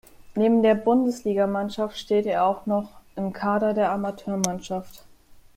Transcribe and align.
Neben 0.33 0.63
der 0.63 0.73
Bundesliga-Mannschaft 0.73 1.95
steht 1.95 2.25
er 2.25 2.45
auch 2.47 2.65
noch 2.65 3.01
im 3.15 3.33
Kader 3.33 3.75
der 3.75 3.91
Amateurmannschaft. 3.91 5.05